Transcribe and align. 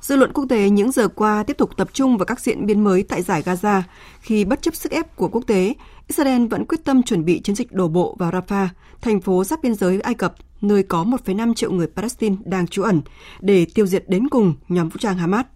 dư 0.00 0.16
luận 0.16 0.32
quốc 0.32 0.44
tế 0.48 0.70
những 0.70 0.92
giờ 0.92 1.08
qua 1.08 1.42
tiếp 1.42 1.56
tục 1.58 1.70
tập 1.76 1.88
trung 1.92 2.16
vào 2.16 2.26
các 2.26 2.40
diễn 2.40 2.66
biến 2.66 2.84
mới 2.84 3.02
tại 3.02 3.22
giải 3.22 3.42
Gaza 3.42 3.82
khi 4.20 4.44
bất 4.44 4.62
chấp 4.62 4.74
sức 4.74 4.92
ép 4.92 5.16
của 5.16 5.28
quốc 5.28 5.44
tế, 5.46 5.74
Israel 6.06 6.46
vẫn 6.46 6.64
quyết 6.64 6.84
tâm 6.84 7.02
chuẩn 7.02 7.24
bị 7.24 7.40
chiến 7.40 7.56
dịch 7.56 7.72
đổ 7.72 7.88
bộ 7.88 8.16
vào 8.18 8.30
Rafah, 8.30 8.66
thành 9.00 9.20
phố 9.20 9.44
giáp 9.44 9.62
biên 9.62 9.74
giới 9.74 10.00
Ai 10.00 10.14
Cập, 10.14 10.34
nơi 10.60 10.82
có 10.82 11.04
1,5 11.04 11.54
triệu 11.54 11.72
người 11.72 11.86
Palestine 11.86 12.36
đang 12.44 12.66
trú 12.66 12.82
ẩn, 12.82 13.00
để 13.40 13.66
tiêu 13.74 13.86
diệt 13.86 14.04
đến 14.08 14.28
cùng 14.28 14.54
nhóm 14.68 14.88
vũ 14.88 14.96
trang 15.00 15.18
Hamas. 15.18 15.46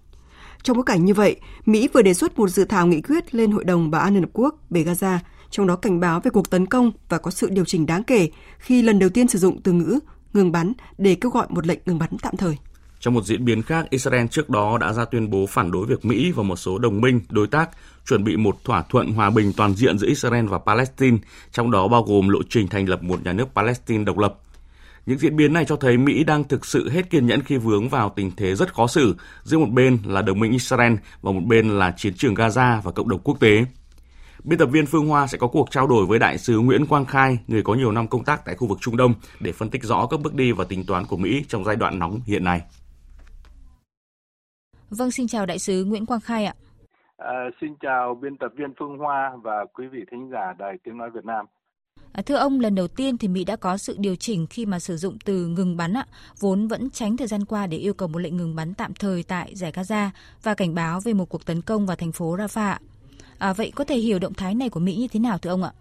Trong 0.62 0.76
bối 0.76 0.84
cảnh 0.86 1.04
như 1.04 1.14
vậy, 1.14 1.36
Mỹ 1.66 1.88
vừa 1.92 2.02
đề 2.02 2.14
xuất 2.14 2.38
một 2.38 2.48
dự 2.48 2.64
thảo 2.64 2.86
nghị 2.86 3.00
quyết 3.00 3.34
lên 3.34 3.50
Hội 3.50 3.64
đồng 3.64 3.90
Bảo 3.90 4.02
an 4.02 4.14
Liên 4.14 4.22
Hợp 4.22 4.30
Quốc 4.32 4.54
về 4.70 4.84
Gaza, 4.84 5.18
trong 5.50 5.66
đó 5.66 5.76
cảnh 5.76 6.00
báo 6.00 6.20
về 6.20 6.30
cuộc 6.30 6.50
tấn 6.50 6.66
công 6.66 6.92
và 7.08 7.18
có 7.18 7.30
sự 7.30 7.50
điều 7.50 7.64
chỉnh 7.64 7.86
đáng 7.86 8.04
kể 8.04 8.28
khi 8.58 8.82
lần 8.82 8.98
đầu 8.98 9.10
tiên 9.10 9.28
sử 9.28 9.38
dụng 9.38 9.60
từ 9.62 9.72
ngữ 9.72 9.98
ngừng 10.32 10.52
bắn 10.52 10.72
để 10.98 11.14
kêu 11.14 11.30
gọi 11.30 11.46
một 11.48 11.66
lệnh 11.66 11.78
ngừng 11.86 11.98
bắn 11.98 12.10
tạm 12.22 12.36
thời. 12.36 12.56
Trong 13.02 13.14
một 13.14 13.24
diễn 13.24 13.44
biến 13.44 13.62
khác, 13.62 13.90
Israel 13.90 14.26
trước 14.26 14.50
đó 14.50 14.78
đã 14.78 14.92
ra 14.92 15.04
tuyên 15.04 15.30
bố 15.30 15.46
phản 15.46 15.70
đối 15.70 15.86
việc 15.86 16.04
Mỹ 16.04 16.32
và 16.32 16.42
một 16.42 16.56
số 16.56 16.78
đồng 16.78 17.00
minh, 17.00 17.20
đối 17.30 17.46
tác 17.46 17.70
chuẩn 18.06 18.24
bị 18.24 18.36
một 18.36 18.64
thỏa 18.64 18.82
thuận 18.82 19.12
hòa 19.12 19.30
bình 19.30 19.52
toàn 19.56 19.74
diện 19.74 19.98
giữa 19.98 20.06
Israel 20.06 20.46
và 20.46 20.58
Palestine, 20.58 21.16
trong 21.52 21.70
đó 21.70 21.88
bao 21.88 22.02
gồm 22.02 22.28
lộ 22.28 22.38
trình 22.48 22.68
thành 22.68 22.88
lập 22.88 23.02
một 23.02 23.24
nhà 23.24 23.32
nước 23.32 23.48
Palestine 23.54 24.04
độc 24.04 24.18
lập. 24.18 24.34
Những 25.06 25.18
diễn 25.18 25.36
biến 25.36 25.52
này 25.52 25.64
cho 25.64 25.76
thấy 25.76 25.98
Mỹ 25.98 26.24
đang 26.24 26.44
thực 26.44 26.66
sự 26.66 26.90
hết 26.90 27.10
kiên 27.10 27.26
nhẫn 27.26 27.42
khi 27.42 27.56
vướng 27.56 27.88
vào 27.88 28.12
tình 28.16 28.30
thế 28.36 28.54
rất 28.54 28.74
khó 28.74 28.86
xử, 28.86 29.16
giữa 29.42 29.58
một 29.58 29.70
bên 29.70 29.98
là 30.06 30.22
đồng 30.22 30.40
minh 30.40 30.52
Israel 30.52 30.94
và 31.22 31.32
một 31.32 31.44
bên 31.46 31.68
là 31.68 31.94
chiến 31.96 32.14
trường 32.14 32.34
Gaza 32.34 32.80
và 32.80 32.92
cộng 32.92 33.08
đồng 33.08 33.20
quốc 33.24 33.40
tế. 33.40 33.64
Biên 34.44 34.58
tập 34.58 34.66
viên 34.66 34.86
Phương 34.86 35.08
Hoa 35.08 35.26
sẽ 35.26 35.38
có 35.38 35.46
cuộc 35.46 35.70
trao 35.70 35.86
đổi 35.86 36.06
với 36.06 36.18
đại 36.18 36.38
sứ 36.38 36.58
Nguyễn 36.58 36.86
Quang 36.86 37.04
Khai, 37.04 37.38
người 37.48 37.62
có 37.62 37.74
nhiều 37.74 37.92
năm 37.92 38.08
công 38.08 38.24
tác 38.24 38.44
tại 38.44 38.54
khu 38.54 38.66
vực 38.66 38.78
Trung 38.80 38.96
Đông, 38.96 39.14
để 39.40 39.52
phân 39.52 39.70
tích 39.70 39.84
rõ 39.84 40.06
các 40.10 40.20
bước 40.20 40.34
đi 40.34 40.52
và 40.52 40.64
tính 40.64 40.86
toán 40.86 41.04
của 41.04 41.16
Mỹ 41.16 41.44
trong 41.48 41.64
giai 41.64 41.76
đoạn 41.76 41.98
nóng 41.98 42.20
hiện 42.26 42.44
nay. 42.44 42.60
Vâng, 44.98 45.10
xin 45.10 45.26
chào 45.26 45.46
đại 45.46 45.58
sứ 45.58 45.84
Nguyễn 45.84 46.06
Quang 46.06 46.20
Khai 46.20 46.44
ạ. 46.44 46.54
À, 47.16 47.50
xin 47.60 47.74
chào 47.80 48.14
biên 48.14 48.36
tập 48.36 48.52
viên 48.56 48.74
Phương 48.78 48.98
Hoa 48.98 49.32
và 49.42 49.64
quý 49.74 49.86
vị 49.86 50.04
thính 50.10 50.30
giả 50.32 50.52
Đài 50.58 50.76
Tiếng 50.84 50.98
Nói 50.98 51.10
Việt 51.10 51.24
Nam. 51.24 51.46
À, 52.12 52.22
thưa 52.26 52.36
ông, 52.36 52.60
lần 52.60 52.74
đầu 52.74 52.88
tiên 52.88 53.18
thì 53.18 53.28
Mỹ 53.28 53.44
đã 53.44 53.56
có 53.56 53.76
sự 53.76 53.96
điều 53.98 54.16
chỉnh 54.16 54.46
khi 54.50 54.66
mà 54.66 54.78
sử 54.78 54.96
dụng 54.96 55.16
từ 55.24 55.46
ngừng 55.46 55.76
bắn 55.76 55.92
ạ, 55.92 56.04
vốn 56.40 56.68
vẫn 56.68 56.90
tránh 56.90 57.16
thời 57.16 57.26
gian 57.26 57.44
qua 57.44 57.66
để 57.66 57.76
yêu 57.76 57.94
cầu 57.94 58.08
một 58.08 58.18
lệnh 58.18 58.36
ngừng 58.36 58.56
bắn 58.56 58.74
tạm 58.74 58.90
thời 59.00 59.24
tại 59.28 59.54
giải 59.54 59.72
Gaza 59.72 60.08
và 60.42 60.54
cảnh 60.54 60.74
báo 60.74 61.00
về 61.04 61.12
một 61.12 61.24
cuộc 61.28 61.46
tấn 61.46 61.62
công 61.66 61.86
vào 61.86 61.96
thành 61.96 62.12
phố 62.12 62.36
Rafah. 62.36 62.76
À, 63.38 63.52
vậy 63.52 63.72
có 63.76 63.84
thể 63.84 63.96
hiểu 63.96 64.18
động 64.18 64.34
thái 64.38 64.54
này 64.54 64.68
của 64.68 64.80
Mỹ 64.80 64.96
như 64.96 65.06
thế 65.12 65.20
nào 65.20 65.38
thưa 65.38 65.50
ông 65.50 65.62
ạ? 65.62 65.72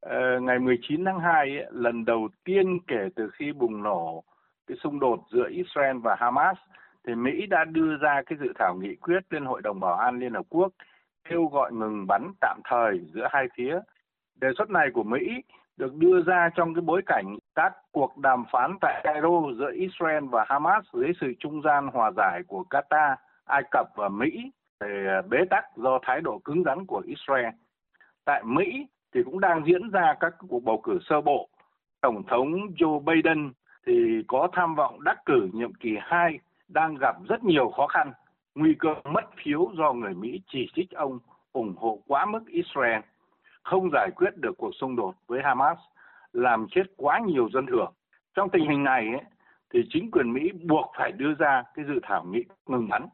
À, 0.00 0.38
ngày 0.42 0.58
19 0.58 1.04
tháng 1.04 1.20
2, 1.20 1.48
lần 1.70 2.04
đầu 2.04 2.28
tiên 2.44 2.78
kể 2.86 3.08
từ 3.16 3.30
khi 3.38 3.52
bùng 3.52 3.82
nổ 3.82 4.24
cái 4.66 4.76
xung 4.82 5.00
đột 5.00 5.20
giữa 5.32 5.48
Israel 5.50 5.96
và 6.02 6.16
Hamas 6.18 6.56
thì 7.06 7.14
Mỹ 7.14 7.46
đã 7.46 7.64
đưa 7.64 7.96
ra 7.96 8.22
cái 8.26 8.38
dự 8.40 8.52
thảo 8.58 8.74
nghị 8.74 8.94
quyết 8.96 9.20
lên 9.30 9.44
Hội 9.44 9.62
đồng 9.62 9.80
Bảo 9.80 9.94
an 9.94 10.18
Liên 10.18 10.34
Hợp 10.34 10.46
Quốc 10.48 10.72
kêu 11.28 11.46
gọi 11.46 11.72
ngừng 11.72 12.06
bắn 12.06 12.32
tạm 12.40 12.60
thời 12.64 13.00
giữa 13.14 13.28
hai 13.30 13.46
phía. 13.54 13.80
Đề 14.40 14.48
xuất 14.58 14.70
này 14.70 14.88
của 14.94 15.02
Mỹ 15.02 15.42
được 15.76 15.94
đưa 15.94 16.22
ra 16.22 16.48
trong 16.54 16.74
cái 16.74 16.82
bối 16.82 17.02
cảnh 17.06 17.36
các 17.54 17.72
cuộc 17.92 18.18
đàm 18.18 18.44
phán 18.52 18.76
tại 18.80 19.00
Cairo 19.04 19.42
giữa 19.58 19.70
Israel 19.72 20.24
và 20.30 20.44
Hamas 20.48 20.84
dưới 20.92 21.12
sự 21.20 21.32
trung 21.38 21.62
gian 21.62 21.86
hòa 21.86 22.10
giải 22.16 22.42
của 22.46 22.64
Qatar, 22.70 23.16
Ai 23.44 23.62
Cập 23.70 23.86
và 23.96 24.08
Mỹ 24.08 24.50
thì 24.80 24.86
bế 25.28 25.38
tắc 25.50 25.64
do 25.76 25.98
thái 26.02 26.20
độ 26.20 26.38
cứng 26.44 26.64
rắn 26.64 26.86
của 26.86 27.02
Israel. 27.06 27.54
Tại 28.24 28.42
Mỹ 28.44 28.86
thì 29.14 29.22
cũng 29.24 29.40
đang 29.40 29.64
diễn 29.66 29.90
ra 29.90 30.14
các 30.20 30.34
cuộc 30.48 30.64
bầu 30.64 30.80
cử 30.80 30.98
sơ 31.02 31.20
bộ. 31.20 31.48
Tổng 32.00 32.22
thống 32.28 32.52
Joe 32.78 33.00
Biden 33.00 33.52
thì 33.86 34.24
có 34.26 34.48
tham 34.52 34.74
vọng 34.74 35.04
đắc 35.04 35.18
cử 35.26 35.48
nhiệm 35.52 35.74
kỳ 35.74 35.96
2 36.00 36.38
đang 36.72 36.94
gặp 36.94 37.16
rất 37.28 37.44
nhiều 37.44 37.70
khó 37.70 37.86
khăn, 37.86 38.12
nguy 38.54 38.74
cơ 38.78 38.94
mất 39.04 39.24
phiếu 39.42 39.70
do 39.78 39.92
người 39.92 40.14
Mỹ 40.14 40.40
chỉ 40.48 40.68
trích 40.74 40.90
ông 40.90 41.18
ủng 41.52 41.74
hộ 41.76 41.98
quá 42.06 42.26
mức 42.26 42.46
Israel, 42.46 43.00
không 43.62 43.90
giải 43.92 44.10
quyết 44.16 44.30
được 44.36 44.52
cuộc 44.58 44.74
xung 44.74 44.96
đột 44.96 45.14
với 45.26 45.40
Hamas, 45.44 45.78
làm 46.32 46.66
chết 46.70 46.82
quá 46.96 47.20
nhiều 47.26 47.48
dân 47.52 47.66
thường. 47.66 47.92
Trong 48.34 48.48
tình 48.50 48.68
hình 48.68 48.84
này 48.84 49.08
ấy, 49.08 49.22
thì 49.74 49.80
chính 49.90 50.10
quyền 50.10 50.32
Mỹ 50.32 50.50
buộc 50.62 50.92
phải 50.98 51.12
đưa 51.12 51.34
ra 51.34 51.62
cái 51.74 51.84
dự 51.88 52.00
thảo 52.02 52.24
nghị 52.24 52.44
ngừng 52.66 52.88
bắn. 52.88 53.06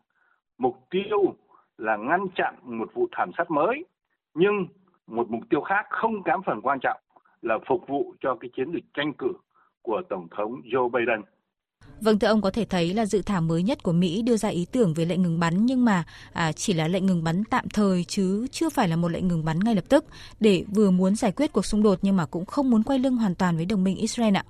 Mục 0.58 0.86
tiêu 0.90 1.34
là 1.78 1.96
ngăn 1.96 2.26
chặn 2.34 2.54
một 2.62 2.94
vụ 2.94 3.08
thảm 3.12 3.30
sát 3.38 3.50
mới, 3.50 3.84
nhưng 4.34 4.66
một 5.06 5.30
mục 5.30 5.42
tiêu 5.50 5.60
khác 5.60 5.86
không 5.90 6.22
kém 6.22 6.42
phần 6.42 6.60
quan 6.62 6.78
trọng 6.80 7.00
là 7.42 7.58
phục 7.66 7.88
vụ 7.88 8.14
cho 8.20 8.34
cái 8.40 8.50
chiến 8.56 8.72
dịch 8.72 8.84
tranh 8.94 9.12
cử 9.12 9.32
của 9.82 10.02
Tổng 10.08 10.28
thống 10.30 10.60
Joe 10.64 10.88
Biden. 10.88 11.22
Vâng 12.00 12.18
thưa 12.18 12.28
ông 12.28 12.40
có 12.40 12.50
thể 12.50 12.64
thấy 12.64 12.94
là 12.94 13.06
dự 13.06 13.22
thảo 13.26 13.40
mới 13.40 13.62
nhất 13.62 13.82
của 13.82 13.92
Mỹ 13.92 14.22
đưa 14.22 14.36
ra 14.36 14.48
ý 14.48 14.66
tưởng 14.72 14.94
về 14.94 15.04
lệnh 15.04 15.22
ngừng 15.22 15.40
bắn 15.40 15.66
nhưng 15.66 15.84
mà 15.84 16.04
à, 16.32 16.52
chỉ 16.52 16.72
là 16.72 16.88
lệnh 16.88 17.06
ngừng 17.06 17.24
bắn 17.24 17.42
tạm 17.50 17.64
thời 17.74 18.04
chứ 18.04 18.46
chưa 18.50 18.68
phải 18.68 18.88
là 18.88 18.96
một 18.96 19.08
lệnh 19.08 19.28
ngừng 19.28 19.44
bắn 19.44 19.58
ngay 19.64 19.74
lập 19.74 19.84
tức 19.88 20.04
để 20.40 20.64
vừa 20.74 20.90
muốn 20.90 21.16
giải 21.16 21.32
quyết 21.32 21.52
cuộc 21.52 21.64
xung 21.64 21.82
đột 21.82 21.98
nhưng 22.02 22.16
mà 22.16 22.26
cũng 22.26 22.46
không 22.46 22.70
muốn 22.70 22.82
quay 22.82 22.98
lưng 22.98 23.16
hoàn 23.16 23.34
toàn 23.34 23.56
với 23.56 23.66
đồng 23.66 23.84
minh 23.84 23.96
Israel 23.96 24.36
ạ. 24.36 24.44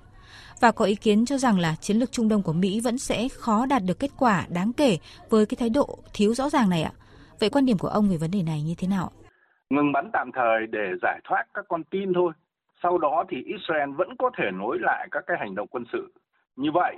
Và 0.61 0.71
có 0.71 0.85
ý 0.85 0.95
kiến 0.95 1.25
cho 1.25 1.37
rằng 1.37 1.59
là 1.59 1.75
chiến 1.81 1.97
lược 1.97 2.11
Trung 2.11 2.29
Đông 2.29 2.43
của 2.43 2.53
Mỹ 2.53 2.81
vẫn 2.83 2.97
sẽ 2.97 3.27
khó 3.39 3.65
đạt 3.65 3.81
được 3.85 3.99
kết 3.99 4.11
quả 4.17 4.45
đáng 4.49 4.73
kể 4.73 4.97
với 5.29 5.45
cái 5.45 5.55
thái 5.59 5.69
độ 5.69 5.97
thiếu 6.13 6.33
rõ 6.33 6.49
ràng 6.49 6.69
này 6.69 6.83
ạ. 6.83 6.91
Vậy 7.39 7.49
quan 7.49 7.65
điểm 7.65 7.77
của 7.77 7.87
ông 7.87 8.09
về 8.09 8.17
vấn 8.17 8.31
đề 8.31 8.43
này 8.43 8.61
như 8.61 8.75
thế 8.77 8.87
nào? 8.87 9.11
Ngừng 9.69 9.91
bắn 9.91 10.09
tạm 10.13 10.31
thời 10.35 10.67
để 10.71 10.85
giải 11.01 11.19
thoát 11.23 11.43
các 11.53 11.65
con 11.67 11.83
tin 11.83 12.13
thôi. 12.13 12.31
Sau 12.83 12.97
đó 12.97 13.23
thì 13.29 13.37
Israel 13.45 13.89
vẫn 13.97 14.09
có 14.19 14.29
thể 14.37 14.43
nối 14.53 14.77
lại 14.81 15.07
các 15.11 15.23
cái 15.27 15.37
hành 15.39 15.55
động 15.55 15.67
quân 15.67 15.83
sự. 15.93 16.13
Như 16.55 16.69
vậy 16.73 16.95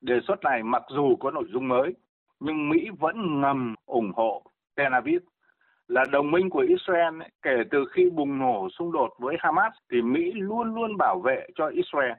Đề 0.00 0.20
xuất 0.28 0.44
này 0.44 0.62
mặc 0.62 0.82
dù 0.88 1.16
có 1.16 1.30
nội 1.30 1.44
dung 1.48 1.68
mới, 1.68 1.94
nhưng 2.40 2.68
Mỹ 2.68 2.88
vẫn 2.98 3.40
ngầm 3.40 3.74
ủng 3.86 4.12
hộ 4.16 4.42
Tel 4.76 4.92
Aviv 4.92 5.22
là 5.88 6.04
đồng 6.12 6.30
minh 6.30 6.50
của 6.50 6.64
Israel 6.68 7.22
kể 7.42 7.56
từ 7.70 7.84
khi 7.92 8.10
bùng 8.10 8.38
nổ 8.38 8.68
xung 8.78 8.92
đột 8.92 9.10
với 9.18 9.36
Hamas 9.38 9.72
thì 9.92 10.02
Mỹ 10.02 10.32
luôn 10.34 10.74
luôn 10.74 10.96
bảo 10.96 11.20
vệ 11.20 11.46
cho 11.54 11.66
Israel. 11.66 12.12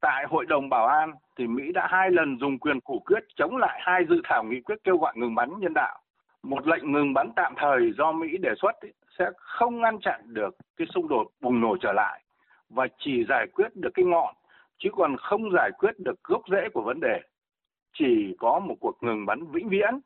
Tại 0.00 0.24
Hội 0.28 0.46
đồng 0.46 0.68
Bảo 0.68 0.86
an 0.86 1.12
thì 1.38 1.46
Mỹ 1.46 1.72
đã 1.74 1.86
hai 1.90 2.10
lần 2.10 2.38
dùng 2.38 2.58
quyền 2.58 2.80
phủ 2.80 3.02
quyết 3.06 3.24
chống 3.36 3.56
lại 3.56 3.80
hai 3.82 4.04
dự 4.08 4.20
thảo 4.24 4.44
nghị 4.44 4.60
quyết 4.60 4.76
kêu 4.84 4.96
gọi 4.96 5.12
ngừng 5.16 5.34
bắn 5.34 5.48
nhân 5.58 5.74
đạo. 5.74 5.98
Một 6.42 6.66
lệnh 6.66 6.92
ngừng 6.92 7.14
bắn 7.14 7.30
tạm 7.36 7.54
thời 7.56 7.92
do 7.98 8.12
Mỹ 8.12 8.36
đề 8.40 8.50
xuất 8.62 8.72
sẽ 9.18 9.24
không 9.36 9.80
ngăn 9.80 10.00
chặn 10.00 10.20
được 10.26 10.56
cái 10.76 10.86
xung 10.94 11.08
đột 11.08 11.26
bùng 11.40 11.60
nổ 11.60 11.76
trở 11.80 11.92
lại 11.92 12.22
và 12.70 12.86
chỉ 12.98 13.24
giải 13.28 13.46
quyết 13.54 13.76
được 13.76 13.90
cái 13.94 14.04
ngọn 14.04 14.34
chứ 14.78 14.90
còn 14.96 15.16
không 15.16 15.50
giải 15.52 15.70
quyết 15.78 15.98
được 15.98 16.24
gốc 16.24 16.42
rễ 16.50 16.68
của 16.74 16.82
vấn 16.82 17.00
đề. 17.00 17.20
Chỉ 17.92 18.34
có 18.38 18.58
một 18.58 18.74
cuộc 18.80 18.96
ngừng 19.00 19.26
bắn 19.26 19.46
vĩnh 19.52 19.68
viễn, 19.68 20.00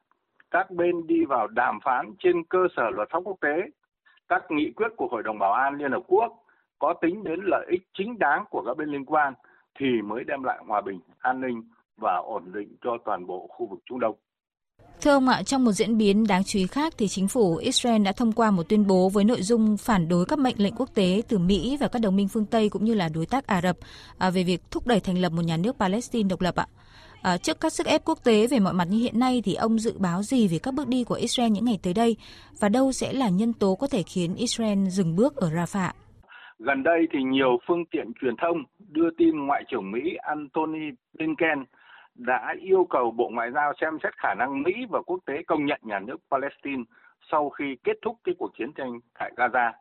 các 0.50 0.70
bên 0.70 1.06
đi 1.06 1.24
vào 1.24 1.46
đàm 1.46 1.78
phán 1.84 2.14
trên 2.18 2.44
cơ 2.44 2.58
sở 2.76 2.90
luật 2.90 3.08
pháp 3.10 3.20
quốc 3.24 3.36
tế, 3.40 3.62
các 4.28 4.50
nghị 4.50 4.72
quyết 4.76 4.88
của 4.96 5.08
Hội 5.10 5.22
đồng 5.22 5.38
Bảo 5.38 5.52
an 5.52 5.74
Liên 5.74 5.92
Hợp 5.92 6.02
Quốc 6.06 6.42
có 6.78 6.94
tính 7.00 7.24
đến 7.24 7.40
lợi 7.42 7.66
ích 7.70 7.82
chính 7.94 8.18
đáng 8.18 8.44
của 8.50 8.62
các 8.66 8.76
bên 8.76 8.88
liên 8.88 9.04
quan 9.04 9.34
thì 9.78 10.02
mới 10.02 10.24
đem 10.24 10.42
lại 10.42 10.58
hòa 10.66 10.80
bình, 10.80 11.00
an 11.18 11.40
ninh 11.40 11.62
và 11.96 12.16
ổn 12.16 12.52
định 12.52 12.76
cho 12.80 12.98
toàn 13.04 13.26
bộ 13.26 13.46
khu 13.50 13.66
vực 13.66 13.78
Trung 13.84 14.00
Đông. 14.00 14.16
Thưa 15.02 15.10
ông 15.10 15.28
ạ, 15.28 15.42
trong 15.42 15.64
một 15.64 15.72
diễn 15.72 15.98
biến 15.98 16.26
đáng 16.28 16.44
chú 16.44 16.58
ý 16.58 16.66
khác 16.66 16.92
thì 16.98 17.08
chính 17.08 17.28
phủ 17.28 17.56
Israel 17.56 18.02
đã 18.02 18.12
thông 18.12 18.32
qua 18.32 18.50
một 18.50 18.68
tuyên 18.68 18.86
bố 18.86 19.08
với 19.08 19.24
nội 19.24 19.42
dung 19.42 19.76
phản 19.76 20.08
đối 20.08 20.26
các 20.26 20.38
mệnh 20.38 20.54
lệnh 20.58 20.74
quốc 20.74 20.88
tế 20.94 21.22
từ 21.28 21.38
Mỹ 21.38 21.76
và 21.80 21.88
các 21.88 22.02
đồng 22.02 22.16
minh 22.16 22.28
phương 22.28 22.46
Tây 22.46 22.68
cũng 22.68 22.84
như 22.84 22.94
là 22.94 23.08
đối 23.14 23.26
tác 23.26 23.46
Ả 23.46 23.60
Rập 23.60 23.76
à, 24.18 24.30
về 24.30 24.44
việc 24.44 24.60
thúc 24.70 24.86
đẩy 24.86 25.00
thành 25.00 25.18
lập 25.18 25.32
một 25.32 25.42
nhà 25.44 25.56
nước 25.56 25.76
Palestine 25.78 26.28
độc 26.28 26.40
lập 26.40 26.54
ạ. 26.56 26.66
À, 27.22 27.36
trước 27.38 27.60
các 27.60 27.72
sức 27.72 27.86
ép 27.86 28.04
quốc 28.04 28.18
tế 28.24 28.46
về 28.46 28.58
mọi 28.58 28.72
mặt 28.72 28.84
như 28.90 28.98
hiện 28.98 29.18
nay 29.18 29.42
thì 29.44 29.54
ông 29.54 29.78
dự 29.78 29.98
báo 29.98 30.22
gì 30.22 30.48
về 30.48 30.58
các 30.62 30.74
bước 30.74 30.88
đi 30.88 31.04
của 31.04 31.14
Israel 31.14 31.50
những 31.50 31.64
ngày 31.64 31.78
tới 31.82 31.94
đây 31.94 32.16
và 32.60 32.68
đâu 32.68 32.92
sẽ 32.92 33.12
là 33.12 33.28
nhân 33.28 33.52
tố 33.52 33.74
có 33.74 33.86
thể 33.86 34.02
khiến 34.02 34.34
Israel 34.34 34.88
dừng 34.88 35.16
bước 35.16 35.36
ở 35.36 35.50
Rafah? 35.50 35.90
Gần 36.58 36.82
đây 36.82 37.00
thì 37.12 37.18
nhiều 37.22 37.58
phương 37.68 37.84
tiện 37.90 38.12
truyền 38.20 38.34
thông 38.42 38.56
đưa 38.88 39.10
tin 39.18 39.46
Ngoại 39.46 39.62
trưởng 39.70 39.92
Mỹ 39.92 40.00
Antony 40.22 40.90
Blinken 41.14 41.64
đã 42.14 42.54
yêu 42.60 42.84
cầu 42.90 43.10
Bộ 43.10 43.28
Ngoại 43.32 43.50
giao 43.50 43.72
xem 43.80 43.98
xét 44.02 44.16
khả 44.16 44.34
năng 44.34 44.62
Mỹ 44.62 44.72
và 44.90 45.02
quốc 45.02 45.20
tế 45.26 45.42
công 45.46 45.66
nhận 45.66 45.80
nhà 45.82 45.98
nước 45.98 46.16
Palestine 46.30 46.82
sau 47.30 47.50
khi 47.50 47.76
kết 47.84 47.96
thúc 48.02 48.16
cái 48.24 48.34
cuộc 48.38 48.50
chiến 48.58 48.72
tranh 48.72 49.00
tại 49.18 49.32
Gaza. 49.36 49.72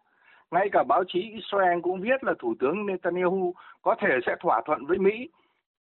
Ngay 0.52 0.70
cả 0.72 0.84
báo 0.84 1.04
chí 1.08 1.22
Israel 1.22 1.80
cũng 1.84 2.02
viết 2.02 2.24
là 2.24 2.34
Thủ 2.40 2.56
tướng 2.60 2.86
Netanyahu 2.86 3.54
có 3.82 3.96
thể 4.00 4.20
sẽ 4.26 4.36
thỏa 4.40 4.62
thuận 4.66 4.86
với 4.86 4.98
Mỹ 4.98 5.30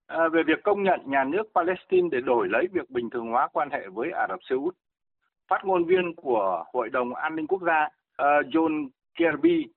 à, 0.07 0.27
về 0.27 0.43
việc 0.43 0.63
công 0.63 0.83
nhận 0.83 0.99
nhà 1.05 1.23
nước 1.23 1.43
Palestine 1.55 2.07
để 2.11 2.21
đổi 2.21 2.47
lấy 2.49 2.67
việc 2.73 2.89
bình 2.89 3.09
thường 3.09 3.27
hóa 3.27 3.47
quan 3.53 3.69
hệ 3.69 3.87
với 3.87 4.11
Ả 4.11 4.27
Rập 4.29 4.39
Xê 4.49 4.55
Út. 4.55 4.75
Phát 5.47 5.65
ngôn 5.65 5.85
viên 5.85 6.15
của 6.15 6.63
Hội 6.73 6.89
đồng 6.89 7.15
An 7.15 7.35
ninh 7.35 7.47
Quốc 7.47 7.61
gia 7.61 7.89
à, 8.17 8.41
John 8.51 8.89
Kirby 9.15 9.67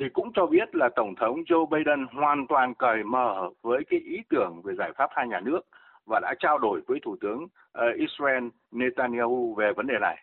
thì 0.00 0.08
cũng 0.12 0.32
cho 0.34 0.46
biết 0.46 0.74
là 0.74 0.88
Tổng 0.96 1.14
thống 1.14 1.36
Joe 1.40 1.66
Biden 1.66 2.06
hoàn 2.12 2.46
toàn 2.46 2.74
cởi 2.74 3.04
mở 3.04 3.50
với 3.62 3.84
cái 3.90 4.00
ý 4.00 4.22
tưởng 4.30 4.62
về 4.64 4.74
giải 4.74 4.92
pháp 4.96 5.10
hai 5.14 5.28
nhà 5.28 5.40
nước 5.40 5.60
và 6.10 6.20
đã 6.20 6.34
trao 6.38 6.58
đổi 6.58 6.80
với 6.86 6.98
Thủ 7.02 7.16
tướng 7.20 7.46
ờ, 7.72 7.86
Israel 7.96 8.44
Netanyahu 8.72 9.54
về 9.54 9.72
vấn 9.76 9.86
đề 9.86 9.94
này. 10.00 10.16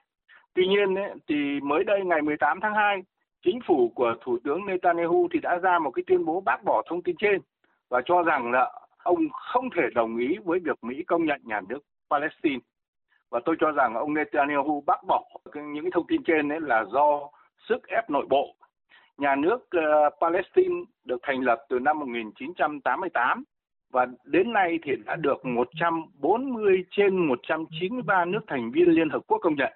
Tuy 0.54 0.68
nhiên 0.68 0.96
ấy, 0.96 1.12
thì 1.28 1.60
mới 1.64 1.84
đây 1.84 2.00
ngày 2.06 2.22
18 2.22 2.60
tháng 2.62 2.76
2, 2.76 3.02
chính 3.46 3.60
phủ 3.68 3.92
của 3.96 4.16
Thủ 4.22 4.38
tướng 4.44 4.66
Netanyahu 4.66 5.28
thì 5.34 5.40
đã 5.40 5.58
ra 5.58 5.80
một 5.80 5.92
cái 5.92 6.04
tuyên 6.08 6.26
bố 6.26 6.42
bác 6.42 6.64
bỏ 6.64 6.84
thông 6.90 7.02
tin 7.04 7.16
trên 7.20 7.42
và 7.90 8.02
cho 8.06 8.24
rằng 8.24 8.52
là 8.52 8.72
ông 9.04 9.28
không 9.32 9.70
thể 9.76 9.84
đồng 9.96 10.18
ý 10.18 10.38
với 10.46 10.60
việc 10.60 10.84
Mỹ 10.84 11.04
công 11.08 11.26
nhận 11.26 11.42
nhà 11.44 11.62
nước 11.70 11.80
Palestine. 12.10 12.60
Và 13.30 13.40
tôi 13.46 13.56
cho 13.60 13.72
rằng 13.72 13.96
ông 13.96 14.14
Netanyahu 14.14 14.84
bác 14.86 15.04
bỏ 15.08 15.24
những 15.56 15.84
cái 15.84 15.92
thông 15.94 16.08
tin 16.08 16.24
trên 16.24 16.50
ấy 16.50 16.60
là 16.62 16.86
do 16.94 17.30
sức 17.70 17.88
ép 17.88 18.10
nội 18.10 18.26
bộ. 18.30 18.56
Nhà 19.18 19.36
nước 19.36 19.70
uh, 19.78 20.14
Palestine 20.22 20.76
được 21.06 21.18
thành 21.24 21.42
lập 21.42 21.66
từ 21.70 21.80
năm 21.80 22.00
1988 22.00 23.44
và 23.92 24.08
đến 24.26 24.54
nay 24.54 24.80
thì 24.84 24.92
đã 25.06 25.16
được 25.16 25.46
140 25.46 26.86
trên 26.92 27.28
193 27.28 28.26
nước 28.26 28.40
thành 28.48 28.72
viên 28.72 28.90
Liên 28.90 29.10
Hợp 29.10 29.22
Quốc 29.28 29.38
công 29.38 29.56
nhận. 29.56 29.74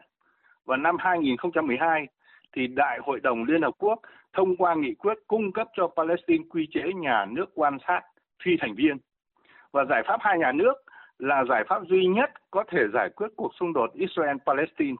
Và 0.65 0.77
năm 0.77 0.95
2012 0.99 2.07
thì 2.55 2.67
Đại 2.67 2.99
hội 3.03 3.19
đồng 3.19 3.43
Liên 3.43 3.61
Hợp 3.61 3.73
Quốc 3.77 3.99
thông 4.33 4.57
qua 4.57 4.75
nghị 4.75 4.93
quyết 4.93 5.17
cung 5.27 5.51
cấp 5.51 5.67
cho 5.73 5.87
Palestine 5.87 6.43
quy 6.49 6.67
chế 6.71 6.81
nhà 6.95 7.25
nước 7.25 7.45
quan 7.55 7.77
sát, 7.87 8.01
phi 8.43 8.51
thành 8.59 8.75
viên. 8.75 8.97
Và 9.71 9.85
giải 9.89 10.03
pháp 10.07 10.17
hai 10.21 10.37
nhà 10.39 10.51
nước 10.51 10.73
là 11.19 11.43
giải 11.49 11.63
pháp 11.67 11.81
duy 11.87 12.05
nhất 12.05 12.31
có 12.51 12.63
thể 12.67 12.79
giải 12.93 13.09
quyết 13.15 13.27
cuộc 13.35 13.51
xung 13.59 13.73
đột 13.73 13.91
Israel-Palestine. 13.95 14.95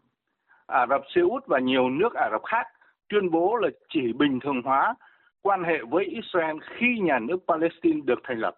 Ả 0.67 0.85
Rập 0.89 1.01
Xê 1.15 1.21
Út 1.21 1.47
và 1.47 1.59
nhiều 1.59 1.89
nước 1.89 2.13
Ả 2.13 2.29
Rập 2.31 2.43
khác 2.43 2.67
tuyên 3.09 3.31
bố 3.31 3.55
là 3.55 3.69
chỉ 3.89 4.13
bình 4.13 4.39
thường 4.39 4.61
hóa 4.65 4.95
quan 5.41 5.63
hệ 5.63 5.77
với 5.89 6.05
Israel 6.05 6.57
khi 6.61 6.99
nhà 7.01 7.19
nước 7.19 7.37
Palestine 7.47 7.99
được 8.05 8.19
thành 8.23 8.39
lập. 8.39 8.55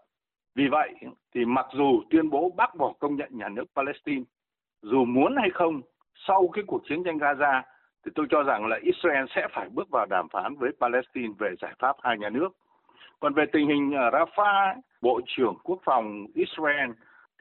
Vì 0.55 0.67
vậy 0.67 0.93
thì 1.33 1.45
mặc 1.45 1.65
dù 1.73 2.01
tuyên 2.09 2.29
bố 2.29 2.51
bác 2.57 2.75
bỏ 2.75 2.93
công 2.99 3.15
nhận 3.15 3.29
nhà 3.31 3.49
nước 3.49 3.65
Palestine, 3.75 4.23
dù 4.81 5.05
muốn 5.05 5.35
hay 5.37 5.49
không, 5.53 5.81
sau 6.27 6.47
cái 6.53 6.63
cuộc 6.67 6.81
chiến 6.89 7.03
tranh 7.03 7.17
Gaza 7.17 7.61
thì 8.05 8.11
tôi 8.15 8.25
cho 8.29 8.43
rằng 8.43 8.65
là 8.65 8.79
Israel 8.81 9.25
sẽ 9.35 9.47
phải 9.51 9.69
bước 9.69 9.89
vào 9.91 10.05
đàm 10.05 10.29
phán 10.29 10.55
với 10.55 10.71
Palestine 10.81 11.33
về 11.39 11.55
giải 11.61 11.73
pháp 11.79 11.95
hai 12.01 12.17
nhà 12.17 12.29
nước. 12.29 12.49
Còn 13.19 13.33
về 13.33 13.45
tình 13.51 13.67
hình 13.67 13.93
ở 13.93 14.09
Rafah, 14.09 14.75
Bộ 15.01 15.21
trưởng 15.27 15.55
Quốc 15.63 15.79
phòng 15.85 16.25
Israel 16.33 16.91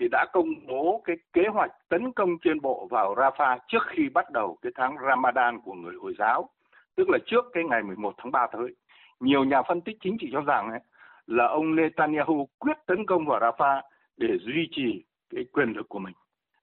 thì 0.01 0.09
đã 0.09 0.27
công 0.33 0.67
bố 0.67 1.03
cái 1.05 1.17
kế 1.33 1.43
hoạch 1.53 1.71
tấn 1.89 2.13
công 2.13 2.39
trên 2.45 2.61
bộ 2.61 2.89
vào 2.91 3.15
Rafah 3.15 3.59
trước 3.69 3.83
khi 3.89 4.09
bắt 4.09 4.31
đầu 4.31 4.59
cái 4.63 4.73
tháng 4.75 4.97
Ramadan 5.09 5.61
của 5.61 5.75
người 5.75 5.95
Hồi 6.03 6.15
giáo, 6.19 6.49
tức 6.97 7.11
là 7.11 7.19
trước 7.27 7.45
cái 7.53 7.65
ngày 7.65 7.83
11 7.83 8.15
tháng 8.19 8.33
3 8.33 8.47
tới. 8.53 8.75
Nhiều 9.21 9.45
nhà 9.45 9.63
phân 9.63 9.81
tích 9.81 9.97
chính 10.01 10.17
trị 10.21 10.29
cho 10.33 10.41
rằng 10.41 10.71
ấy, 10.71 10.81
là 11.27 11.47
ông 11.47 11.77
Netanyahu 11.77 12.49
quyết 12.59 12.77
tấn 12.87 13.07
công 13.07 13.27
vào 13.27 13.41
Rafah 13.41 13.83
để 14.17 14.39
duy 14.41 14.69
trì 14.71 15.05
cái 15.35 15.45
quyền 15.53 15.73
lực 15.73 15.89
của 15.89 15.99
mình. 15.99 16.15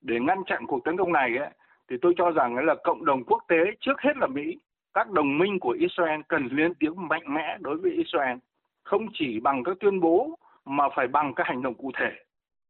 Để 0.01 0.19
ngăn 0.19 0.43
chặn 0.45 0.65
cuộc 0.67 0.83
tấn 0.83 0.97
công 0.97 1.13
này 1.13 1.37
ấy, 1.37 1.49
thì 1.89 1.95
tôi 2.01 2.13
cho 2.17 2.31
rằng 2.31 2.55
là 2.55 2.75
cộng 2.83 3.05
đồng 3.05 3.23
quốc 3.23 3.43
tế 3.47 3.57
trước 3.79 4.01
hết 4.01 4.17
là 4.17 4.27
Mỹ, 4.27 4.57
các 4.93 5.09
đồng 5.09 5.37
minh 5.37 5.59
của 5.59 5.75
Israel 5.79 6.21
cần 6.27 6.47
lên 6.51 6.73
tiếng 6.79 7.07
mạnh 7.07 7.33
mẽ 7.33 7.57
đối 7.59 7.77
với 7.77 7.91
Israel, 7.91 8.37
không 8.83 9.07
chỉ 9.13 9.39
bằng 9.39 9.63
các 9.63 9.77
tuyên 9.79 9.99
bố 9.99 10.39
mà 10.65 10.83
phải 10.95 11.07
bằng 11.07 11.33
các 11.33 11.47
hành 11.47 11.61
động 11.61 11.73
cụ 11.73 11.91
thể 11.99 12.11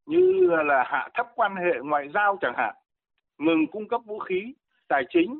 như 0.05 0.47
là 0.65 0.83
hạ 0.87 1.09
thấp 1.13 1.27
quan 1.35 1.55
hệ 1.55 1.79
ngoại 1.83 2.09
giao 2.13 2.37
chẳng 2.41 2.53
hạn, 2.57 2.75
ngừng 3.37 3.67
cung 3.67 3.87
cấp 3.87 4.01
vũ 4.05 4.19
khí, 4.19 4.53
tài 4.87 5.03
chính, 5.09 5.39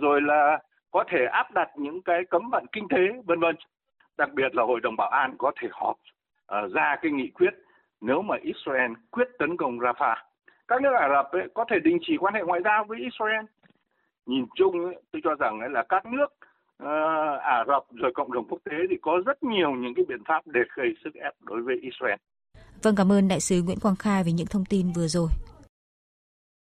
rồi 0.00 0.22
là 0.22 0.58
có 0.90 1.04
thể 1.08 1.26
áp 1.32 1.50
đặt 1.50 1.68
những 1.76 2.02
cái 2.02 2.20
cấm 2.30 2.50
vận 2.50 2.66
kinh 2.72 2.88
tế, 2.88 3.22
vân 3.26 3.40
vân. 3.40 3.56
Đặc 4.18 4.34
biệt 4.34 4.54
là 4.54 4.62
Hội 4.62 4.80
đồng 4.80 4.96
Bảo 4.96 5.08
an 5.08 5.34
có 5.38 5.52
thể 5.60 5.68
họp 5.72 5.96
uh, 5.96 6.72
ra 6.72 6.96
cái 7.02 7.12
nghị 7.12 7.30
quyết 7.34 7.54
nếu 8.00 8.22
mà 8.22 8.36
Israel 8.42 8.92
quyết 9.10 9.28
tấn 9.38 9.56
công 9.56 9.78
Rafah 9.78 10.16
các 10.68 10.82
nước 10.82 10.92
Ả 11.00 11.08
Rập 11.08 11.32
ấy, 11.32 11.48
có 11.54 11.64
thể 11.70 11.76
đình 11.84 11.98
chỉ 12.06 12.16
quan 12.20 12.34
hệ 12.34 12.40
ngoại 12.46 12.60
giao 12.64 12.84
với 12.88 12.98
Israel. 12.98 13.44
Nhìn 14.26 14.44
chung 14.54 14.84
ấy, 14.84 15.02
tôi 15.12 15.22
cho 15.24 15.34
rằng 15.34 15.60
ấy 15.60 15.70
là 15.70 15.84
các 15.88 16.06
nước 16.06 16.26
uh, 16.82 17.40
Ả 17.40 17.64
Rập 17.68 17.82
rồi 17.90 18.12
cộng 18.14 18.32
đồng 18.32 18.48
quốc 18.48 18.58
tế 18.64 18.76
thì 18.90 18.96
có 19.02 19.22
rất 19.26 19.42
nhiều 19.42 19.70
những 19.70 19.94
cái 19.94 20.04
biện 20.08 20.24
pháp 20.28 20.46
để 20.46 20.60
gây 20.76 20.88
sức 21.04 21.14
ép 21.14 21.32
đối 21.40 21.62
với 21.62 21.76
Israel. 21.82 22.18
Vâng 22.82 22.94
cảm 22.96 23.12
ơn 23.12 23.28
đại 23.28 23.40
sứ 23.40 23.62
Nguyễn 23.62 23.80
Quang 23.80 23.96
Khai 23.96 24.24
về 24.24 24.32
những 24.32 24.46
thông 24.46 24.64
tin 24.64 24.92
vừa 24.96 25.06
rồi. 25.06 25.28